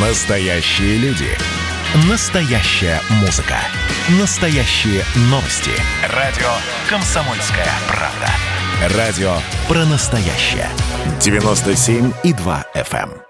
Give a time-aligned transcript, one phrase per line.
[0.00, 1.26] Настоящие люди.
[2.08, 3.56] Настоящая музыка.
[4.20, 5.72] Настоящие новости.
[6.14, 6.46] Радио
[6.88, 8.96] «Комсомольская правда».
[8.96, 9.32] Радио
[9.66, 10.68] про настоящее.
[11.18, 13.10] 97,2 FM.
[13.10, 13.22] эм.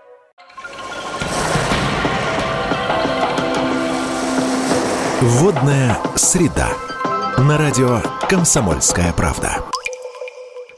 [5.23, 6.69] Водная среда.
[7.39, 9.65] На радио «Комсомольская правда».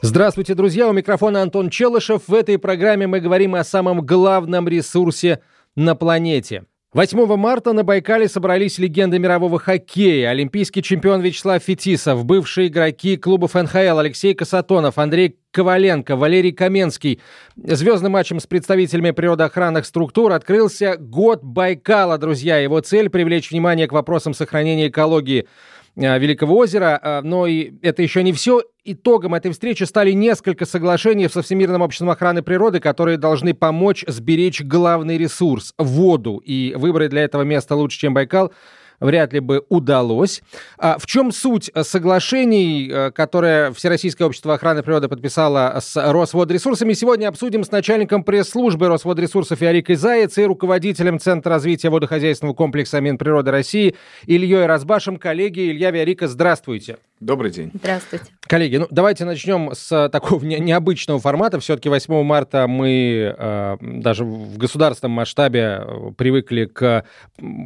[0.03, 0.87] Здравствуйте, друзья!
[0.87, 2.23] У микрофона Антон Челышев.
[2.27, 5.41] В этой программе мы говорим о самом главном ресурсе
[5.75, 6.65] на планете.
[6.93, 10.29] 8 марта на Байкале собрались легенды мирового хоккея.
[10.29, 17.21] Олимпийский чемпион Вячеслав Фетисов, бывшие игроки клубов НХЛ Алексей Касатонов, Андрей Коваленко, Валерий Каменский.
[17.55, 22.57] Звездным матчем с представителями природоохранных структур открылся год Байкала, друзья.
[22.57, 25.47] Его цель– привлечь внимание к вопросам сохранения экологии
[25.95, 26.99] Великого озера.
[27.01, 28.63] Э, Но и это еще не все.
[28.83, 34.61] Итогом этой встречи стали несколько соглашений со Всемирным обществом охраны природы, которые должны помочь сберечь
[34.61, 36.41] главный ресурс– воду.
[36.43, 38.51] И выбрать для этого место лучше, чем Байкал–
[39.01, 40.41] вряд ли бы удалось.
[40.77, 47.27] А в чем суть соглашений, э, которые Всероссийское общество охраны природы подписало с Росводресурсами, сегодня
[47.27, 53.95] обсудим с начальником пресс-службы Росводресурсов Ярикой Заяц и руководителем Центра развития водохозяйственного комплекса Минприроды России
[54.25, 55.17] Ильей Разбашем.
[55.17, 56.97] Коллеги, Илья Виарика, здравствуйте.
[57.21, 57.69] Добрый день.
[57.75, 58.25] Здравствуйте.
[58.47, 61.59] Коллеги, ну давайте начнем с такого не- необычного формата.
[61.59, 67.05] Все-таки 8 марта мы э, даже в государственном масштабе э, привыкли к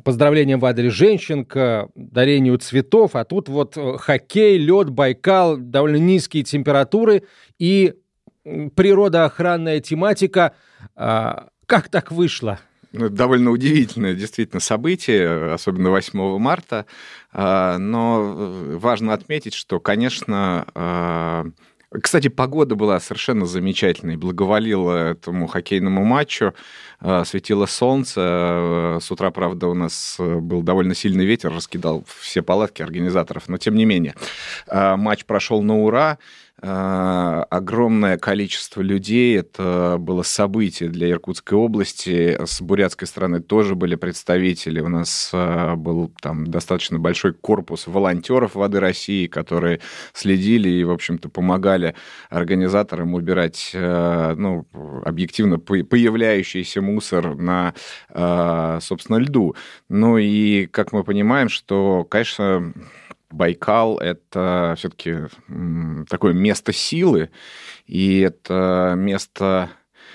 [0.04, 5.98] поздравлениям в адрес женщин, к дарению цветов, а тут вот э, хоккей, лед, Байкал, довольно
[5.98, 7.24] низкие температуры
[7.58, 7.94] и
[8.44, 10.54] природоохранная тематика.
[10.98, 12.60] А, как так вышло?
[12.98, 16.86] Ну, довольно удивительное действительно событие, особенно 8 марта.
[17.32, 21.46] А, Но э, важно отметить, что, конечно, а,
[22.02, 26.54] кстати, погода была совершенно замечательной, благоволила этому хоккейному матчу,
[27.00, 29.00] а, светило солнце.
[29.02, 33.58] С утра, правда, у нас э, был довольно сильный ветер, раскидал все палатки организаторов, но
[33.58, 34.16] тем не менее.
[34.72, 36.18] Матч прошел на ура.
[36.62, 39.38] А, огромное количество людей.
[39.38, 42.38] Это было событие для Иркутской области.
[42.44, 44.80] С бурятской стороны тоже были представители.
[44.80, 49.82] У нас а, был там достаточно большой корпус волонтеров Воды России, которые
[50.14, 51.94] следили и, в общем-то, помогали
[52.30, 54.66] организаторам убирать, а, ну,
[55.04, 57.74] объективно по- появляющийся мусор на,
[58.82, 59.56] собственно, льду.
[59.90, 62.74] Ну и, как мы понимаем, что, конечно,
[63.36, 65.28] Байкал— это все-таки
[66.10, 67.30] такое место силы,
[67.86, 69.70] и это место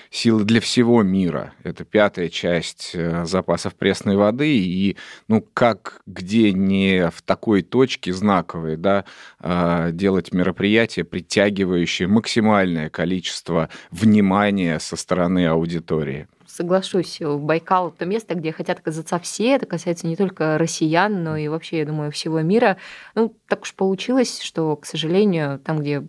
[0.09, 1.53] силы для всего мира.
[1.63, 8.11] Это пятая часть э, запасов пресной воды, и, ну, как, где не в такой точке
[8.11, 9.05] знаковой, да,
[9.39, 16.27] а, делать мероприятие, притягивающее максимальное количество внимания со стороны аудитории.
[16.51, 19.55] Соглашусь, Байкал– это место, где хотят оказаться все.
[19.55, 22.75] Это касается не только россиян, но и вообще, я думаю, всего мира.
[23.15, 26.03] Ну, так уж получилось, что, к сожалению, там, где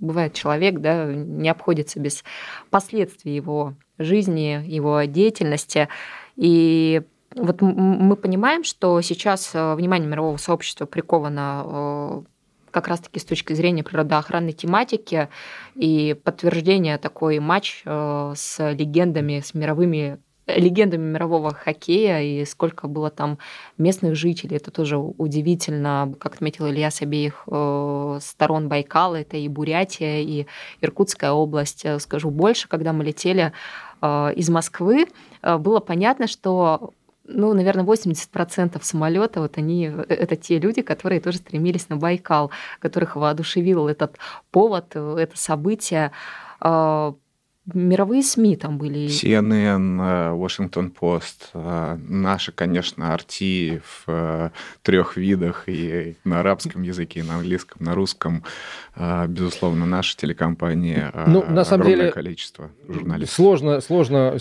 [0.00, 2.24] бывает человек, да, не обходится без
[2.70, 5.88] последствий его жизни, его деятельности.
[6.34, 7.02] И
[7.36, 12.22] вот мы понимаем, что сейчас э, внимание мирового сообщества приковано э,
[12.70, 15.28] как раз-таки с точки зрения природоохранной тематики
[15.74, 23.10] и подтверждение такой матч э, с легендами, с мировыми легендами мирового хоккея и сколько было
[23.10, 23.38] там
[23.76, 24.56] местных жителей.
[24.56, 29.16] Это тоже удивительно, как отметил Илья с обеих э, сторон Байкала.
[29.16, 30.46] Это и Бурятия, и
[30.80, 31.84] Иркутская область.
[31.84, 33.52] Э, Скажу больше, когда мы летели
[34.00, 35.08] из Москвы,
[35.42, 36.92] было понятно, что
[37.28, 42.50] ну, наверное, 80% самолета, вот они, э, это те люди, которые тоже стремились на Байкал,
[42.80, 44.18] которых воодушевил этот
[44.50, 46.12] повод, э, это событие.
[47.74, 49.06] Мировые СМИ там были.
[49.08, 54.52] CNN, э, Washington Post, э, наши, конечно, арти в
[54.82, 58.42] трех видах и на арабском языке, и на английском, на русском.
[58.96, 63.34] Э, Безусловно, наша телекомпания, э, Ну, на самом огромное деле, количество журналистов.
[63.36, 64.38] Сложно, сложно,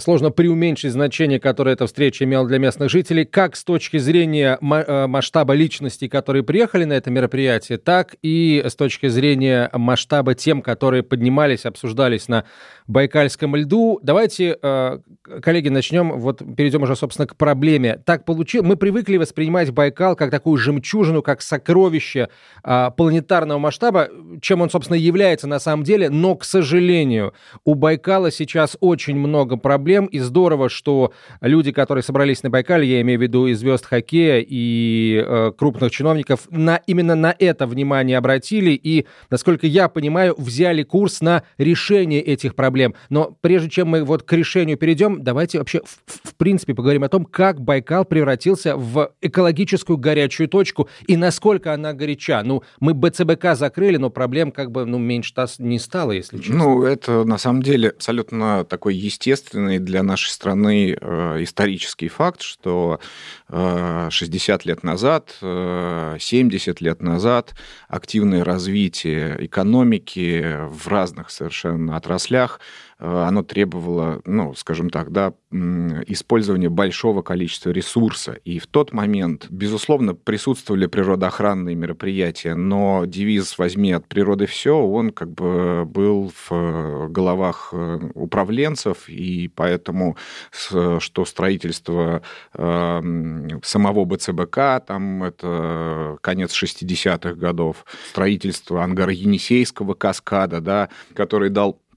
[0.00, 4.84] сложно преуменьшить значение, которое эта встреча имела для местных жителей, как с точки зрения ма-
[4.86, 10.62] э, масштаба личностей, которые приехали на это мероприятие, так и с точки зрения масштаба тем,
[10.62, 12.44] которые поднимались, обсуждались на
[12.86, 14.00] Байкальском льду.
[14.02, 14.98] Давайте, э,
[15.42, 18.00] коллеги, начнем, вот перейдем уже, собственно, к проблеме.
[18.04, 22.28] Так получилось, мы привыкли воспринимать Байкал как такую жемчужину, как сокровище
[22.62, 24.08] а, планетарного масштаба,
[24.40, 27.34] чем он, собственно, является на самом деле, но, к сожалению,
[27.64, 33.00] у Байкала сейчас очень много проблем, и здорово, что люди, которые собрались на Байкале, я
[33.02, 38.18] имею в виду и звезд хоккея, и э, крупных чиновников, на, именно на это внимание
[38.18, 42.94] обратили, и, насколько я понимаю, взяли курс на на решение этих проблем.
[43.10, 47.08] Но прежде чем мы вот к решению перейдем, давайте вообще в, в принципе поговорим о
[47.08, 52.42] том, как Байкал превратился в экологическую горячую точку и насколько она горяча.
[52.42, 56.56] Ну, мы БЦБК закрыли, но проблем как бы ну, меньше не стало, если честно.
[56.56, 63.00] Ну, это на самом деле абсолютно такой естественный для нашей страны э, исторический факт, что
[63.48, 67.54] э, 60 лет назад, э, 70 лет назад
[67.88, 72.60] активное развитие экономики в разных совершенно отраслях
[72.98, 78.32] оно требовало, ну, скажем так, да, использования большого количества ресурса.
[78.44, 85.10] И в тот момент, безусловно, присутствовали природоохранные мероприятия, но девиз «возьми от природы все», он
[85.10, 90.16] как бы был в головах э, управленцев, и поэтому
[90.50, 92.22] что строительство
[92.52, 101.87] самого БЦБК, там это конец 60-х годов, строительство ангара-Енисейского каскада, да, который дал Э,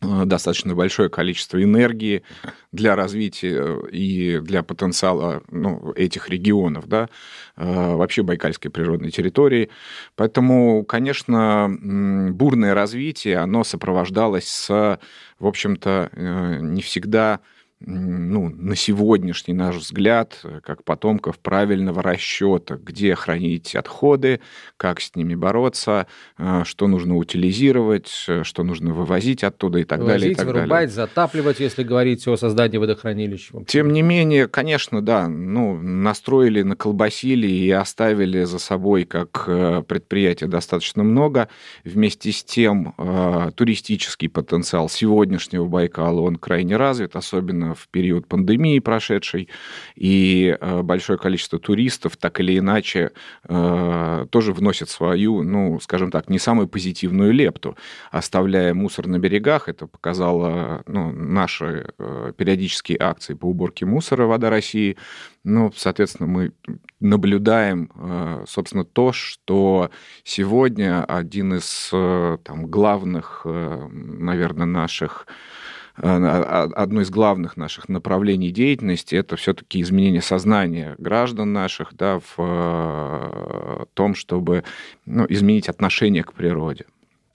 [0.00, 2.22] достаточно большое количество энергии
[2.72, 7.10] для развития и для потенциала ну, этих регионов, да,
[7.56, 9.68] э, вообще Байкальской природной территории.
[10.16, 14.98] Поэтому, конечно, бурное развитие, оно сопровождалось с,
[15.38, 17.40] в общем-то, э, не всегда
[17.82, 24.40] ну, на сегодняшний наш взгляд, как потомков правильного расчета, где хранить отходы,
[24.76, 26.06] как с ними бороться,
[26.36, 30.32] э, что нужно утилизировать, э, что нужно вывозить оттуда и так вывозить, далее.
[30.32, 30.88] И так вырубать, далее.
[30.90, 33.50] затапливать, если говорить о создании водохранилищ.
[33.66, 40.50] Тем не менее, конечно, да, ну, настроили, наколбасили и оставили за собой как э, предприятие
[40.50, 41.48] достаточно много.
[41.84, 42.94] Вместе с тем
[43.56, 49.48] туристический потенциал сегодняшнего Байкала, он крайне развит, особенно в период пандемии прошедшей,
[49.94, 53.12] и э, большое количество туристов так или иначе
[53.44, 57.76] э, тоже вносят свою, ну, скажем так, не самую позитивную лепту,
[58.10, 59.68] оставляя мусор на берегах.
[59.68, 64.96] Это показало ну, наши э, периодические акции по уборке мусора «Вода России».
[65.42, 66.52] Ну, соответственно, мы
[67.00, 67.90] наблюдаем,
[68.46, 69.90] собственно, то, что
[70.22, 75.59] сегодня один из там, главных, наверное, наших Э,
[75.96, 83.84] одно из главных наших направлений деятельности это все-таки изменение сознания граждан наших да, в э,
[83.94, 84.64] том, чтобы
[85.06, 86.86] ну, изменить отношение к природе.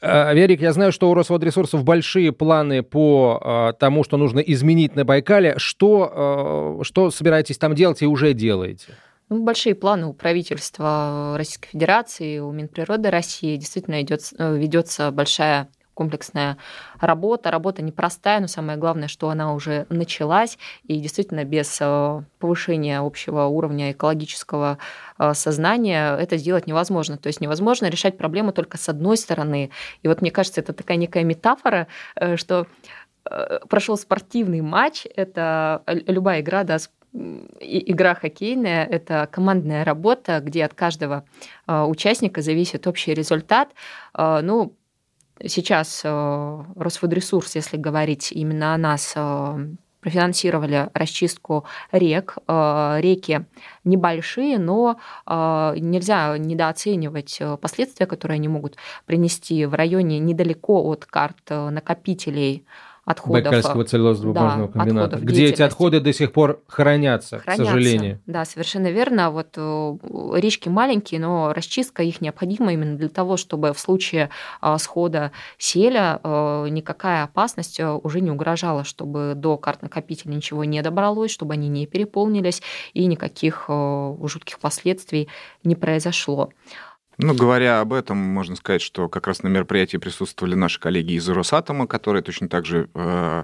[0.02, 5.06] Э, Верик, я знаю, что у Росводресурсов большие планы по тому, что нужно изменить на
[5.06, 5.56] Байкале.
[5.58, 8.88] Что, что собираетесь там делать и уже делаете?
[9.30, 13.56] Ну, большие планы у правительства Российской Федерации, у Минприроды России.
[13.58, 16.58] Действительно идет, ведется большая комплексная
[17.00, 17.50] работа.
[17.50, 20.60] Работа непростая, но самое главное, что она уже началась.
[20.84, 24.78] И действительно, без э, повышения общего уровня экологического
[25.18, 27.18] э, сознания это сделать невозможно.
[27.18, 29.72] То есть невозможно решать проблему только с одной стороны.
[30.04, 32.68] И вот мне кажется, это такая некая метафора, э, что
[33.70, 36.78] прошел спортивный матч, это любая игра, да,
[37.60, 41.26] игра хоккейная– это командная работа, где от каждого
[41.66, 43.70] участника зависит общий результат.
[44.16, 44.76] Ну,
[45.44, 49.68] Сейчас э, Росводресурс, если говорить именно о нас, э,
[50.00, 52.38] профинансировали расчистку рек.
[52.48, 53.46] Э, реки
[53.84, 54.98] небольшие, но
[55.28, 62.66] нельзя недооценивать последствия, которые они могут принести в районе недалеко от карт накопителей
[63.06, 63.44] отходов.
[63.44, 68.20] Байкальского целлюлозно-бумажного да, комбината, где эти отходы до сих пор хранятся, хранятся, к сожалению.
[68.26, 69.30] Да, совершенно верно.
[69.30, 69.98] Вот э,
[70.34, 76.20] речки маленькие, но расчистка их необходима именно для того, чтобы в случае а, схода селя
[76.24, 81.54] э, никакая опасность э, уже не угрожала, чтобы до карт накопителя ничего не добралось, чтобы
[81.54, 82.64] они не переполнились
[82.94, 85.30] и никаких жутких последствий
[85.64, 86.50] не произошло.
[87.18, 91.28] Ну, говоря об этом, можно сказать, что как раз на мероприятии присутствовали наши коллеги из
[91.30, 93.44] Росатома, которые точно так же, э,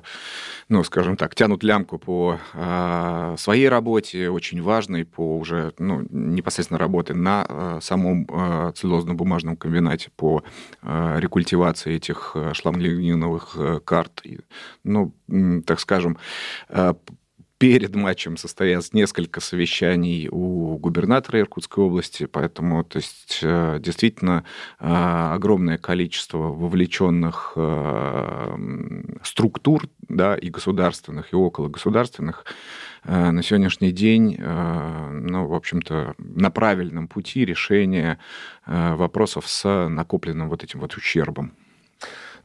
[0.67, 6.79] ну, скажем так, тянут лямку по э, своей работе, очень важной, по уже ну, непосредственно
[6.79, 10.43] работе на э, самом целлюлозно-бумажном комбинате по
[10.83, 14.23] рекультивации этих шлангливниновых карт.
[14.83, 15.13] Ну,
[15.65, 16.17] так скажем,
[17.61, 24.45] перед матчем состоялось несколько совещаний у губернатора Иркутской области, поэтому то есть, э, действительно
[24.79, 28.57] э, огромное количество вовлеченных э,
[29.21, 32.45] структур да, и государственных, и около государственных
[33.03, 38.19] на сегодняшний день, ну, в общем-то, на правильном пути решения
[38.67, 41.53] вопросов с накопленным вот этим вот ущербом.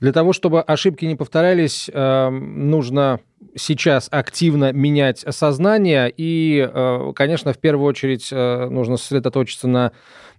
[0.01, 3.21] Для того, чтобы ошибки не повторялись, нужно
[3.55, 6.13] сейчас активно менять сознание.
[6.17, 6.69] И,
[7.15, 9.93] конечно, в первую очередь нужно сосредоточиться на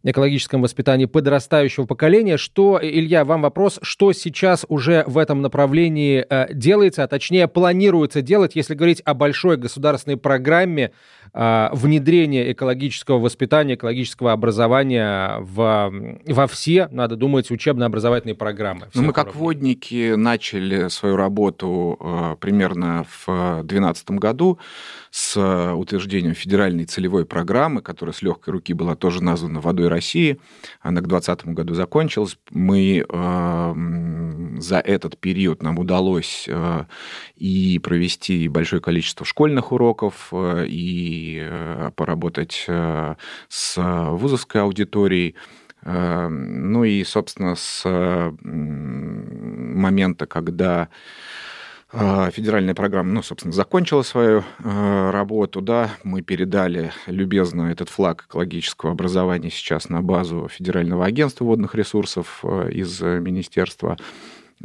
[0.04, 2.38] экологическом воспитании подрастающего поколения.
[2.38, 8.22] Что, Илья, вам вопрос, что сейчас уже в этом направлении э, делается, а точнее планируется
[8.22, 10.92] делать, если говорить о большой государственной программе
[11.34, 15.94] э, внедрения экологического воспитания, экологического образования в,
[16.27, 18.88] во все, надо думать, учебно-образовательные программы.
[18.94, 24.60] Ну, мы как водники начали свою работу э, примерно в 2012 году
[25.10, 25.38] с
[25.74, 30.39] утверждением федеральной целевой программы, которая с легкой руки была тоже названа «Водой России».
[30.82, 32.38] Она к 2020 году закончилась.
[32.51, 33.74] Мы э,
[34.60, 36.86] за этот период нам удалось э,
[37.36, 41.44] и провести большое количество школьных уроков, э, и
[41.96, 42.67] поработать
[43.50, 45.36] с вузовской аудиторией.
[45.84, 47.84] Ну и, собственно, с
[49.77, 50.89] момента, когда
[52.32, 58.91] федеральная программа, ну, собственно, закончила свою э, работу, да, мы передали любезно этот флаг экологического
[58.91, 63.96] образования сейчас на базу Федерального агентства водных ресурсов э, из Министерства.
[63.96, 63.98] а,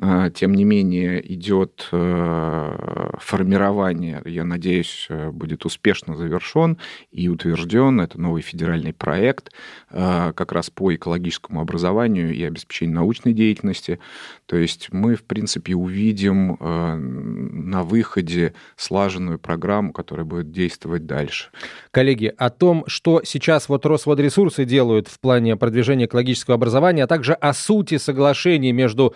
[0.00, 6.78] тем не менее идет э, формирование, я надеюсь, э, будет успешно завершен
[7.10, 8.00] и утвержден.
[8.00, 9.52] Это новый федеральный проект
[9.90, 13.98] э, как раз по экологическому образованию и обеспечению научной деятельности.
[14.46, 21.48] То есть мы, в принципе, увидим на выходе слаженную программу, которая будет действовать дальше.
[21.90, 27.34] Коллеги, о том, что сейчас вот Росводресурсы делают в плане продвижения экологического образования, а также
[27.34, 29.14] о сути соглашений между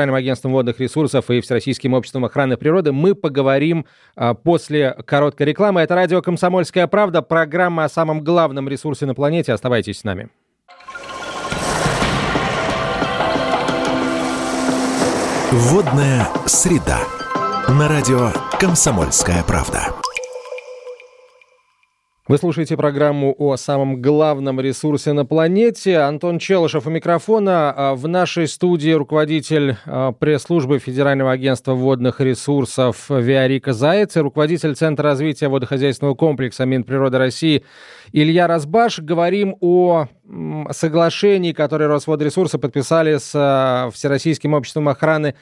[0.00, 2.90] Федеральным агентством водных ресурсов и Всероссийским обществом охраны природы.
[2.90, 3.84] Мы поговорим
[4.16, 5.82] а, после короткой рекламы.
[5.82, 9.52] Это радио «Комсомольская правда», программа о самом главном ресурсе на планете.
[9.52, 10.30] Оставайтесь с нами.
[15.52, 17.00] Водная среда.
[17.68, 19.88] На радио «Комсомольская правда».
[22.30, 25.98] Вы слушаете программу о самом главном ресурсе на планете.
[25.98, 27.74] Антон Челышев у микрофона.
[27.76, 34.76] А в нашей студии руководитель а, пресс-службы Федерального агентства водных ресурсов Виарика Заяц и руководитель
[34.76, 37.64] Центра развития водохозяйственного комплекса Минприроды России
[38.12, 39.00] Илья Разбаш.
[39.00, 40.06] Говорим о
[40.70, 45.34] соглашении, которое Росводресурсы подписали с а, Всероссийским обществом охраны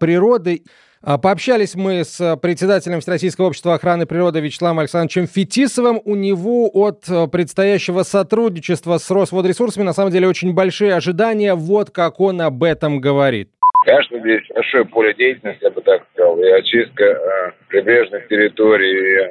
[0.00, 0.64] природы.
[1.06, 6.00] А, пообщались мы с э, председателем Всероссийского общества охраны природы Вячеславом Александровичем Фетисовым.
[6.02, 11.54] У него от э, предстоящего сотрудничества с Росводресурсами на самом деле очень большие ожидания.
[11.54, 13.50] Вот как он об этом говорит.
[13.84, 19.30] Конечно, здесь большое поле деятельности, я бы так сказал, и очистка э, прибрежных территорий, э,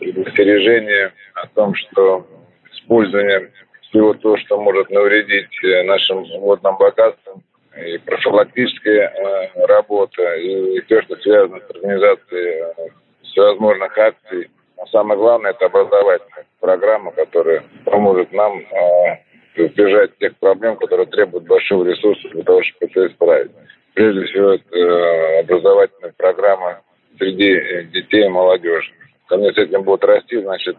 [0.00, 2.26] предостережение о том, что
[2.72, 7.44] использование всего того, что может навредить э, нашим водным богатствам,
[7.76, 12.88] и профилактическая э, работа, и то, что связано с организацией э,
[13.22, 14.50] всевозможных акций.
[14.76, 19.18] Но самое главное– это образовательная программа, которая поможет нам э,
[19.56, 23.50] избежать тех проблем, которые требуют большого ресурса для того, чтобы это исправить.
[23.94, 26.80] Прежде всего, это э, образовательная программа
[27.18, 28.92] среди детей и молодежи.
[29.28, 30.76] Когда с этим будут расти, значит,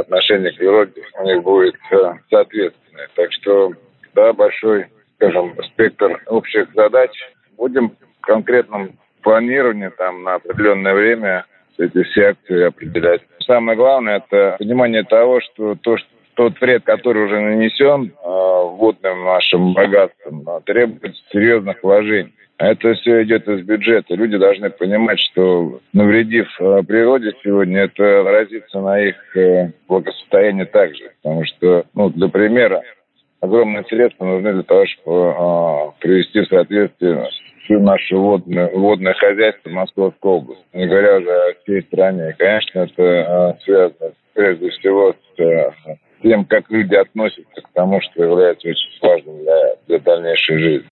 [0.00, 1.74] отношение к природе у них будет
[2.28, 3.08] соответственное.
[3.14, 3.72] Так что,
[4.14, 7.10] да, большой скажем, спектр общих задач.
[7.56, 11.44] Будем в конкретном планировании там на определенное время
[11.76, 13.22] эти все акции определять.
[13.46, 19.24] Самое главное– это понимание того, что то, что тот вред, который уже нанесен э, водным
[19.24, 22.32] нашим богатством, э, требует серьезных вложений.
[22.58, 24.14] Это все идет из бюджета.
[24.14, 26.48] Люди должны понимать, что навредив
[26.86, 31.12] природе сегодня, это отразится на их э, благосостоянии также.
[31.22, 32.82] Потому что, ну, для примера,
[33.40, 37.28] огромные средства нужны для того, чтобы э, привести в соответствие
[37.64, 42.30] всю наше водное, водное хозяйство Московской области, не говоря уже о всей стране.
[42.30, 45.70] И, конечно, это э, связано прежде всего с э,
[46.22, 50.88] тем, как люди относятся к тому, что является очень важным для, для дальнейшей жизни.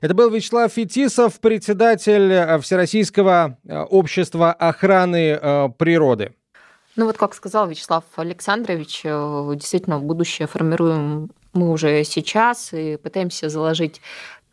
[0.00, 3.58] Это был Вячеслав Фетисов, председатель Всероссийского
[3.90, 5.38] общества охраны
[5.78, 6.32] природы.
[6.96, 14.00] Ну вот, как сказал Вячеслав Александрович, действительно, будущее формируем мы уже сейчас и пытаемся заложить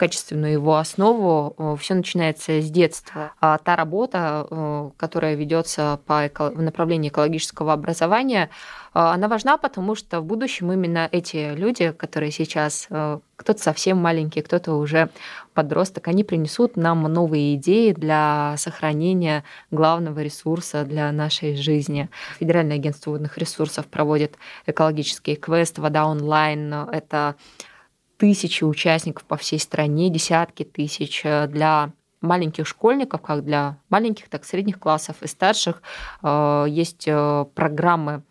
[0.01, 1.53] качественную его основу.
[1.59, 3.33] Э, Все начинается с детства.
[3.39, 8.49] А та работа, э, которая ведется по в направлении экологического образования,
[8.95, 12.87] э, она важна, потому что в будущем именно эти люди, которые сейчас,
[13.35, 15.09] кто-то совсем маленький, кто-то уже
[15.53, 22.09] подросток, они принесут нам новые идеи для сохранения главного ресурса для нашей жизни.
[22.39, 26.73] Федеральное агентство водных ресурсов проводит экологический квест «Вода онлайн».
[26.73, 27.35] Это
[28.17, 31.91] тысячи участников по всей стране, десятки тысяч э, для
[32.21, 35.81] маленьких школьников, как для маленьких, так и средних классов и старших,
[36.21, 38.21] э, есть э, программы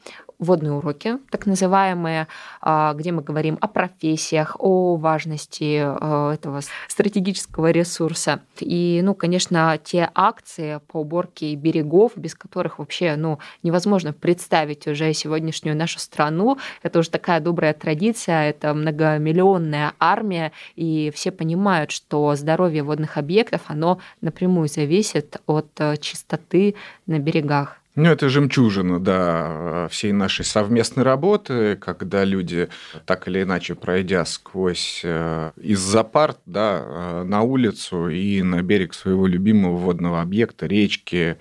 [0.41, 2.27] водные уроки, так называемые,
[2.63, 8.41] а, где мы говорим о профессиях, о важности а, этого стратегического ресурса.
[8.59, 15.13] И, ну, конечно, те акции по уборке берегов, без которых вообще, ну, невозможно представить уже
[15.13, 16.59] сегодняшнюю нашу страну.
[16.83, 23.61] Это уже такая добрая традиция, это многомиллионная армия, и все понимают, что здоровье водных объектов,
[23.67, 26.75] оно напрямую зависит от э, чистоты
[27.07, 27.80] на берегах.
[28.03, 32.71] Ну, это жемчужина, да, всей нашей совместной работы, когда люди,
[33.05, 38.95] так или иначе, пройдя сквозь э, из-за парт, да, э, на улицу и на берег
[38.95, 41.37] своего любимого водного объекта, речки,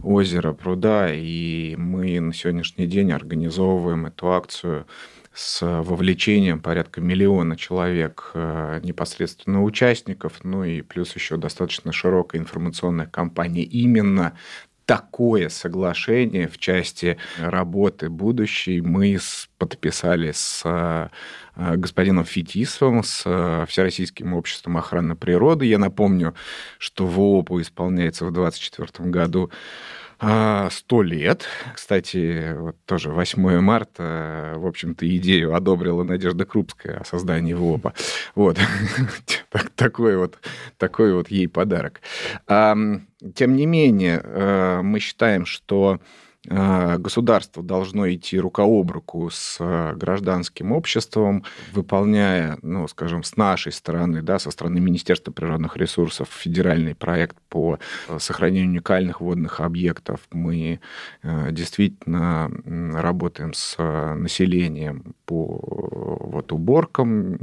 [0.00, 4.86] озера, пруда, и мы на сегодняшний день организовываем эту акцию
[5.38, 13.06] с вовлечением порядка миллиона человек э, непосредственно участников, ну и плюс еще достаточно широкая информационная
[13.06, 14.36] кампания именно
[14.88, 19.18] такое соглашение в части работы будущей мы
[19.58, 21.08] подписали с э,
[21.76, 25.66] господином Фетисовым, с э, Всероссийским обществом охраны природы.
[25.66, 26.34] Я напомню,
[26.78, 29.50] что ВОПу исполняется в 2024 году
[30.20, 31.46] а, сто лет.
[31.74, 37.94] Кстати, вот тоже 8 марта, в общем-то, идею одобрила Надежда Крупская о создании ВОПа.
[38.34, 38.58] Вот.
[39.76, 40.38] такой, вот,
[40.76, 42.00] такой вот ей подарок.
[42.46, 46.00] Тем не менее, э, мы считаем, что
[46.46, 53.72] государство должно идти рука об руку с э, гражданским обществом, выполняя, ну, скажем, с нашей
[53.72, 60.20] стороны, да, со стороны Министерства природных ресурсов федеральный проект по э, сохранению уникальных водных объектов.
[60.30, 60.80] Мы
[61.22, 62.50] действительно
[62.94, 65.60] работаем с населением по
[66.20, 67.36] вот, уборкам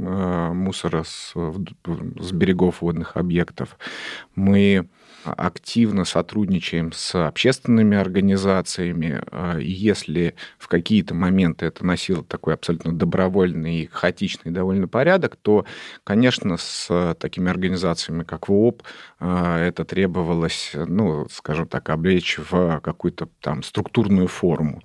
[0.56, 3.78] мусора с, с берегов водных объектов.
[4.34, 4.88] Мы
[5.24, 9.20] активно сотрудничаем с общественными организациями.
[9.30, 15.36] А, и если в какие-то моменты это носило такой абсолютно добровольный и хаотичный довольно порядок,
[15.36, 15.64] то,
[16.04, 18.82] конечно, с такими организациями, как ВОП,
[19.18, 24.82] а, это требовалось, ну, скажем так, облечь в какую-то там структурную форму.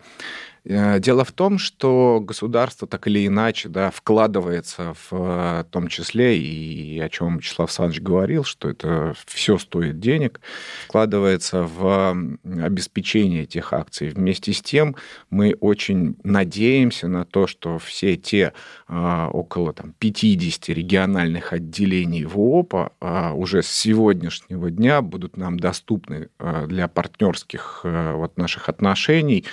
[0.64, 6.38] Э, дело в том, что государство так или иначе да, вкладывается в э, том числе,
[6.38, 10.40] и о чем Вячеслав Александрович говорил, что это все стоит денег,
[10.86, 14.10] вкладывается в обеспечение этих акций.
[14.10, 14.96] Вместе с тем
[15.30, 18.54] мы очень надеемся на то, что все те
[18.88, 26.30] а, около там, 50 региональных отделений ВОПа а, уже с сегодняшнего дня будут нам доступны
[26.68, 29.46] для партнерских вот, наших отношений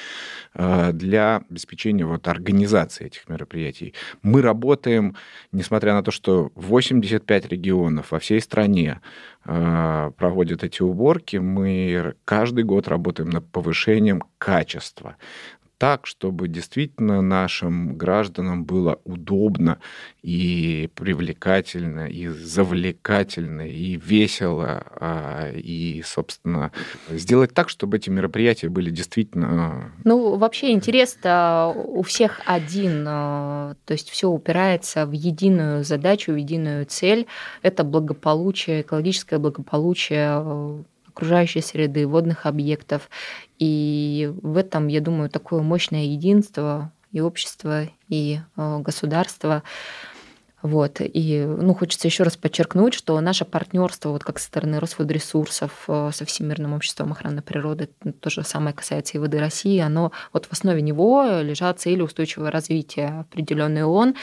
[0.99, 3.95] для обеспечения вот организации этих мероприятий.
[4.23, 5.17] Мы работаем,
[5.53, 9.01] несмотря на то, что 85 регионов во всей стране
[9.45, 15.17] э, проводят эти уборки, мы каждый год работаем над повышением качества
[15.79, 19.79] так, чтобы действительно нашим гражданам было удобно
[20.23, 26.73] и привлекательно, и завлекательно, и весело, а, и, собственно,
[27.09, 29.93] сделать так, чтобы эти мероприятия были действительно...
[30.05, 36.37] Ну, вообще интерес у всех один, а, то есть все упирается в единую задачу, в
[36.37, 37.27] единую цель.
[37.63, 40.83] Это благополучие, экологическое благополучие а,
[41.19, 43.11] окружающей среды, водных объектов.
[43.59, 49.65] И в этом, я думаю, такое мощное единство и общества, и э, государства.
[50.63, 51.01] Вот.
[51.01, 56.11] И ну, хочется еще раз подчеркнуть, что наше партнерство, вот как со стороны Росводресурсов, э,
[56.13, 57.89] со Всемирным обществом охраны природы,
[58.21, 62.53] то же самое касается и воды России, оно вот в основе него лежат цели устойчивого
[62.53, 64.15] развития, определенные ООН.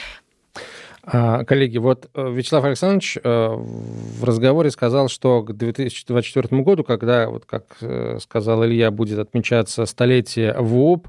[1.08, 7.28] А, коллеги, вот э, Вячеслав Александрович э, в разговоре сказал, что к 2024 году, когда,
[7.30, 11.06] вот как э, сказал Илья, будет отмечаться столетие ВОП,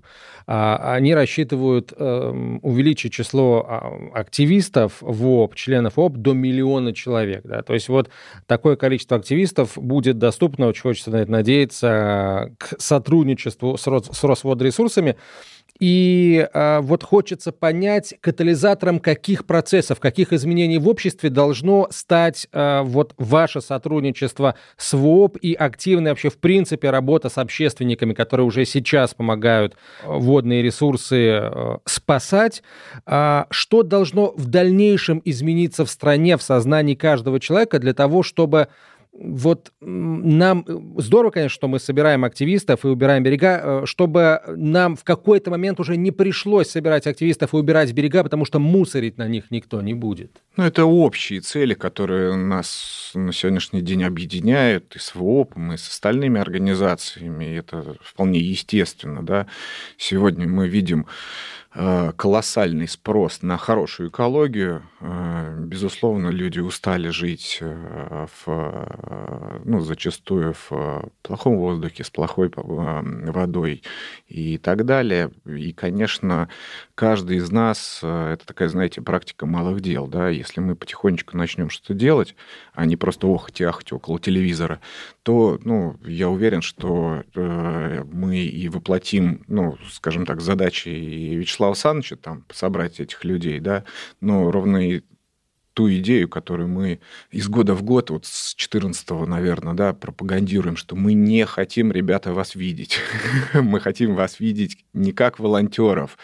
[0.49, 7.41] а, они рассчитывают эм, увеличить число а, активистов ВОП, членов ВОП до миллиона человек.
[7.43, 7.63] Да?
[7.63, 8.10] То есть вот
[8.45, 15.17] такое количество активистов будет доступно, очень хочется на это надеяться, к сотрудничеству с Росводресурсами.
[15.80, 22.84] И а, вот хочется понять, катализатором каких процессов, каких изменений в обществе должно стать а,
[22.84, 28.65] вот ваше сотрудничество с ВОП и активная вообще в принципе работа с общественниками, которые уже
[28.65, 32.63] сейчас помогают а, водные ресурсы а, спасать.
[33.06, 38.67] А, что должно в дальнейшем измениться в стране, в сознании каждого человека для того, чтобы
[39.19, 44.95] вот нам э, здорово, конечно, что мы собираем активистов и убираем берега, э, чтобы нам
[44.95, 49.27] в какой-то момент уже не пришлось собирать активистов и убирать берега, потому что мусорить на
[49.27, 50.43] них никто не будет.
[50.56, 55.89] Ну, это общие цели, которые нас на сегодняшний день объединяют и с ВОПом, и с
[55.89, 57.45] остальными организациями.
[57.45, 59.25] И это вполне естественно.
[59.25, 59.47] Да?
[59.97, 61.08] Сегодня мы видим
[62.17, 64.81] колоссальный спрос на хорошую экологию.
[64.99, 73.83] Э, безусловно, люди устали жить э, в, ну, зачастую в плохом воздухе, с плохой водой
[74.27, 75.31] и так далее.
[75.45, 76.49] И, конечно,
[76.95, 80.07] каждый из нас, это такая, знаете, практика малых дел.
[80.07, 80.29] Да?
[80.29, 82.35] Если мы потихонечку начнем что-то делать,
[82.73, 84.79] а не просто ахать около телевизора,
[85.27, 92.15] то ну, я уверен, что мы и воплотим, ну, скажем так, задачи и Вячеслава Александровича,
[92.15, 93.83] там, собрать этих людей, да,
[94.21, 95.01] но ровно и
[95.73, 100.95] ту идею, которую мы из года в год, вот с 14 наверное, да, пропагандируем, что
[100.95, 102.97] мы не хотим, ребята, вас видеть.
[103.53, 106.17] мы хотим вас видеть не как волонтеров,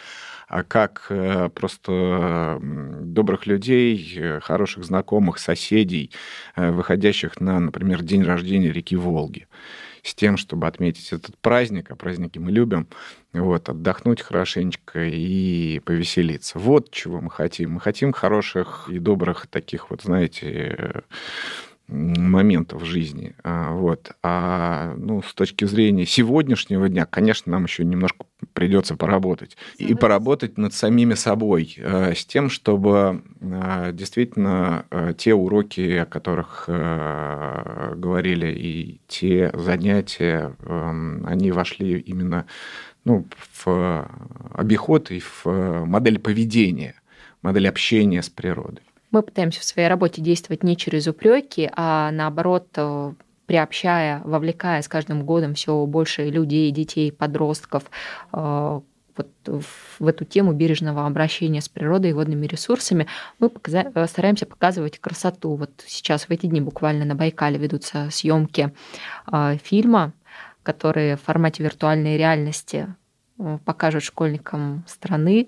[0.62, 6.10] как э, просто добрых людей, э, хороших знакомых, соседей,
[6.56, 9.46] э, выходящих на, например, день рождения реки Волги
[10.02, 12.88] с тем, чтобы отметить этот праздник, а праздники мы любим,
[13.32, 16.58] вот, отдохнуть хорошенечко и повеселиться.
[16.58, 17.72] Вот чего мы хотим.
[17.72, 21.04] Мы хотим хороших и добрых таких вот, знаете,
[21.86, 23.34] моментов в жизни.
[23.42, 24.12] А, вот.
[24.22, 29.56] А ну, с точки зрения сегодняшнего дня, конечно, нам еще немножко придется поработать.
[29.78, 36.06] И поработать над самими собой, э, с тем, чтобы э, действительно э, те уроки, о
[36.06, 42.46] которых говорили, и те занятия, эм, они вошли именно
[43.04, 44.08] ну, в
[44.52, 45.44] обиход и в
[45.84, 46.94] модель поведения,
[47.42, 48.82] модель общения с природой
[49.14, 53.12] мы пытаемся в своей работе действовать не через упреки, а наоборот э,
[53.46, 57.84] приобщая, вовлекая с каждым годом все больше людей, детей, подростков
[58.32, 58.80] э,
[59.16, 63.06] вот в эту тему бережного обращения с природой и водными ресурсами,
[63.38, 65.54] мы показа- э, стараемся показывать красоту.
[65.54, 68.74] Вот сейчас в эти дни буквально на Байкале ведутся съемки
[69.62, 70.12] фильма,
[70.64, 72.92] которые в формате виртуальной реальности
[73.64, 75.46] покажут школьникам страны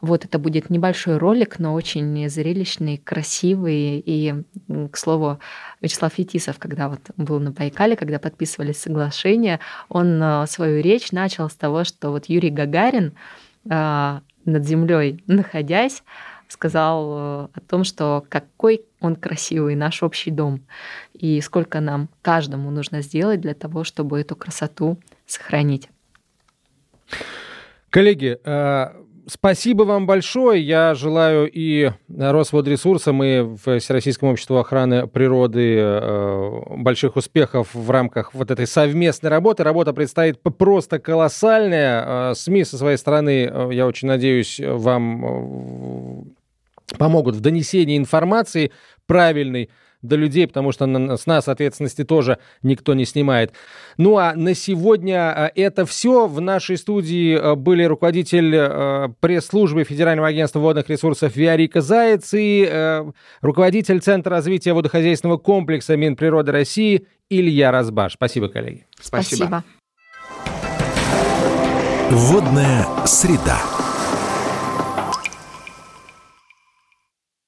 [0.00, 4.02] вот это будет небольшой ролик, но очень зрелищный, красивый.
[4.04, 4.34] И,
[4.90, 5.38] к слову,
[5.80, 11.50] Вячеслав Фетисов, когда вот был на Байкале, когда подписывались соглашения, он э, свою речь начал
[11.50, 13.12] с того, что вот Юрий Гагарин
[13.68, 16.02] э, над землей находясь,
[16.48, 20.62] сказал э, о том, что какой он красивый, наш общий дом,
[21.12, 25.88] и сколько нам каждому нужно сделать для того, чтобы эту красоту сохранить.
[27.90, 28.38] Коллеги,
[29.26, 30.62] Спасибо вам большое.
[30.62, 38.50] Я желаю и Росводресурсам, и Всероссийскому обществу охраны природы э, больших успехов в рамках вот
[38.50, 39.62] этой совместной работы.
[39.62, 42.30] Работа предстоит просто колоссальная.
[42.30, 46.34] Э, СМИ со своей стороны, э, я очень надеюсь, вам
[46.98, 48.72] помогут в донесении информации
[49.06, 49.70] правильной
[50.02, 50.86] до людей, потому что
[51.16, 53.52] с нас ответственности тоже никто не снимает.
[53.96, 56.26] Ну а на сегодня а, это все.
[56.26, 63.02] В нашей студии а, были руководитель а, пресс-службы Федерального агентства водных ресурсов Виарика Заяц и
[63.40, 68.14] руководитель Центра развития водохозяйственного комплекса Минприроды России Илья Разбаш.
[68.14, 68.86] Спасибо, коллеги.
[69.00, 69.36] Спасибо.
[69.36, 69.64] Спасибо.
[72.10, 73.79] Водная среда.